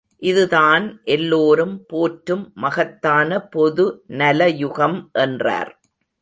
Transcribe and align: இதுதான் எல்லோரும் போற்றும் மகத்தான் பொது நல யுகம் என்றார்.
இதுதான் 0.21 1.01
எல்லோரும் 1.05 1.85
போற்றும் 1.87 2.53
மகத்தான் 2.61 3.47
பொது 3.49 3.85
நல 4.07 4.49
யுகம் 4.49 5.09
என்றார். 5.13 5.71